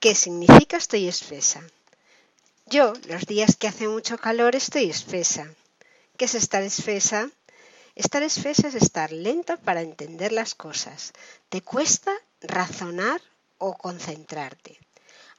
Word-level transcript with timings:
¿Qué 0.00 0.14
significa 0.14 0.78
estoy 0.78 1.08
espesa? 1.08 1.62
Yo, 2.64 2.94
los 3.06 3.26
días 3.26 3.56
que 3.56 3.68
hace 3.68 3.86
mucho 3.86 4.16
calor, 4.16 4.56
estoy 4.56 4.88
espesa. 4.88 5.54
¿Qué 6.16 6.24
es 6.24 6.34
estar 6.34 6.62
espesa? 6.62 7.28
Estar 7.96 8.22
espesa 8.22 8.68
es 8.68 8.76
estar 8.76 9.12
lenta 9.12 9.58
para 9.58 9.82
entender 9.82 10.32
las 10.32 10.54
cosas. 10.54 11.12
Te 11.50 11.60
cuesta 11.60 12.14
razonar 12.40 13.20
o 13.58 13.76
concentrarte. 13.76 14.78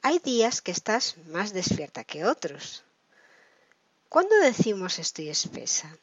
Hay 0.00 0.20
días 0.20 0.62
que 0.62 0.70
estás 0.70 1.16
más 1.26 1.52
despierta 1.52 2.04
que 2.04 2.24
otros. 2.24 2.84
¿Cuándo 4.08 4.36
decimos 4.36 5.00
estoy 5.00 5.28
espesa? 5.28 5.96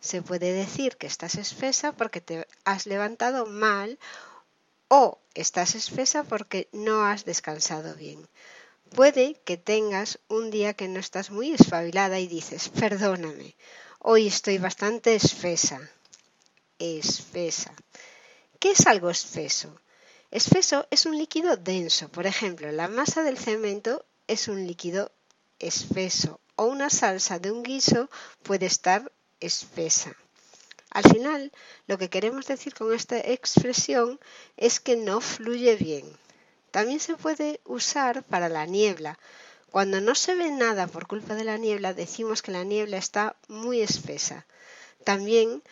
Se 0.00 0.22
puede 0.22 0.54
decir 0.54 0.96
que 0.96 1.06
estás 1.06 1.34
espesa 1.34 1.92
porque 1.92 2.22
te 2.22 2.48
has 2.64 2.86
levantado 2.86 3.44
mal 3.44 3.98
o 4.88 5.18
estás 5.34 5.74
espesa 5.74 6.24
porque 6.24 6.68
no 6.72 7.04
has 7.04 7.24
descansado 7.24 7.94
bien. 7.94 8.28
Puede 8.94 9.40
que 9.44 9.56
tengas 9.56 10.18
un 10.28 10.50
día 10.50 10.74
que 10.74 10.88
no 10.88 11.00
estás 11.00 11.30
muy 11.30 11.52
espabilada 11.52 12.18
y 12.20 12.28
dices, 12.28 12.68
perdóname, 12.68 13.56
hoy 13.98 14.28
estoy 14.28 14.58
bastante 14.58 15.14
espesa. 15.14 15.80
Espesa. 16.78 17.74
¿Qué 18.60 18.70
es 18.72 18.86
algo 18.86 19.10
espeso? 19.10 19.80
Espeso 20.30 20.86
es 20.90 21.06
un 21.06 21.16
líquido 21.18 21.56
denso. 21.56 22.08
Por 22.08 22.26
ejemplo, 22.26 22.70
la 22.72 22.88
masa 22.88 23.22
del 23.22 23.38
cemento 23.38 24.04
es 24.28 24.48
un 24.48 24.66
líquido 24.66 25.12
espeso 25.58 26.40
o 26.56 26.64
una 26.66 26.90
salsa 26.90 27.38
de 27.38 27.50
un 27.50 27.62
guiso 27.62 28.08
puede 28.42 28.66
estar 28.66 29.12
espesa. 29.40 30.16
Al 30.96 31.12
final, 31.12 31.52
lo 31.88 31.98
que 31.98 32.08
queremos 32.08 32.46
decir 32.46 32.72
con 32.72 32.94
esta 32.94 33.18
expresión 33.18 34.18
es 34.56 34.80
que 34.80 34.96
no 34.96 35.20
fluye 35.20 35.76
bien. 35.76 36.06
También 36.70 37.00
se 37.00 37.16
puede 37.16 37.60
usar 37.66 38.22
para 38.22 38.48
la 38.48 38.64
niebla. 38.64 39.18
Cuando 39.70 40.00
no 40.00 40.14
se 40.14 40.34
ve 40.34 40.50
nada 40.50 40.86
por 40.86 41.06
culpa 41.06 41.34
de 41.34 41.44
la 41.44 41.58
niebla, 41.58 41.92
decimos 41.92 42.40
que 42.40 42.50
la 42.50 42.64
niebla 42.64 42.96
está 42.96 43.36
muy 43.46 43.82
espesa. 43.82 44.46
También 45.04 45.62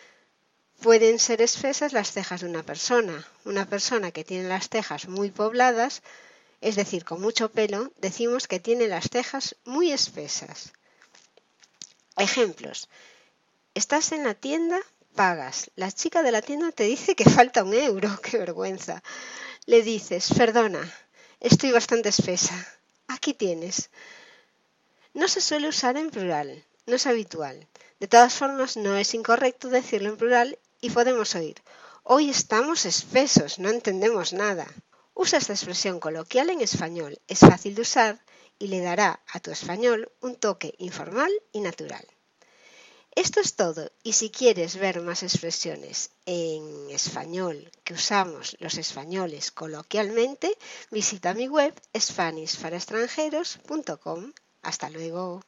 pueden 0.81 1.17
ser 1.17 1.41
espesas 1.41 1.91
las 1.91 2.11
cejas 2.11 2.41
de 2.41 2.47
una 2.47 2.61
persona. 2.61 3.27
Una 3.45 3.67
persona 3.67 4.11
que 4.11 4.23
tiene 4.23 4.47
las 4.47 4.69
cejas 4.69 5.07
muy 5.07 5.31
pobladas, 5.31 6.03
es 6.61 6.75
decir, 6.75 7.03
con 7.03 7.19
mucho 7.19 7.49
pelo, 7.49 7.91
decimos 7.97 8.47
que 8.47 8.59
tiene 8.59 8.87
las 8.87 9.09
cejas 9.09 9.55
muy 9.65 9.91
espesas. 9.91 10.71
Ejemplos. 12.15 12.89
Estás 13.73 14.11
en 14.11 14.23
la 14.23 14.35
tienda 14.35 14.79
pagas. 15.15 15.71
La 15.75 15.91
chica 15.91 16.21
de 16.21 16.31
la 16.31 16.41
tienda 16.41 16.71
te 16.71 16.83
dice 16.83 17.15
que 17.15 17.29
falta 17.29 17.63
un 17.63 17.73
euro. 17.73 18.09
¡Qué 18.21 18.37
vergüenza! 18.37 19.01
Le 19.65 19.81
dices, 19.81 20.29
perdona, 20.37 20.93
estoy 21.39 21.71
bastante 21.71 22.09
espesa. 22.09 22.53
Aquí 23.07 23.33
tienes. 23.33 23.89
No 25.13 25.27
se 25.27 25.41
suele 25.41 25.69
usar 25.69 25.97
en 25.97 26.11
plural, 26.11 26.65
no 26.85 26.95
es 26.95 27.07
habitual. 27.07 27.67
De 27.99 28.07
todas 28.07 28.33
formas, 28.33 28.75
no 28.77 28.95
es 28.97 29.13
incorrecto 29.13 29.69
decirlo 29.69 30.09
en 30.09 30.17
plural 30.17 30.59
y 30.81 30.89
podemos 30.89 31.33
oír, 31.35 31.55
hoy 32.03 32.29
estamos 32.29 32.85
espesos, 32.85 33.57
no 33.57 33.69
entendemos 33.69 34.33
nada. 34.33 34.67
Usa 35.13 35.39
esta 35.39 35.53
expresión 35.53 35.99
coloquial 35.99 36.49
en 36.49 36.61
español, 36.61 37.17
es 37.27 37.39
fácil 37.39 37.73
de 37.73 37.81
usar 37.83 38.19
y 38.59 38.67
le 38.67 38.81
dará 38.81 39.21
a 39.31 39.39
tu 39.39 39.51
español 39.51 40.11
un 40.19 40.35
toque 40.35 40.75
informal 40.77 41.31
y 41.53 41.61
natural. 41.61 42.05
Esto 43.15 43.39
es 43.39 43.55
todo 43.55 43.89
y 44.03 44.11
si 44.11 44.29
quieres 44.29 44.75
ver 44.75 44.99
más 44.99 45.23
expresiones 45.23 46.09
en 46.25 46.91
español 46.91 47.71
que 47.85 47.93
usamos 47.93 48.57
los 48.59 48.77
españoles 48.77 49.51
coloquialmente, 49.51 50.57
visita 50.91 51.33
mi 51.33 51.47
web 51.47 51.73
SpanishParaExtranjeros.com. 51.97 54.33
Hasta 54.63 54.89
luego. 54.89 55.45